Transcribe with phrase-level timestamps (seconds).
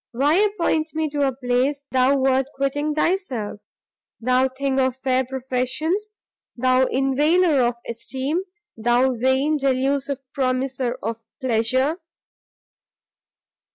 [0.13, 3.59] why appoint me to a place thou wert quitting thyself?
[4.19, 6.15] thou thing of fair professions!
[6.57, 8.41] thou inveigler of esteem!
[8.75, 11.99] thou vain, delusive promiser of pleasure!"